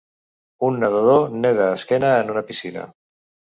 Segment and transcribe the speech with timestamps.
[0.69, 2.91] Un nedador neda esquena en una piscina.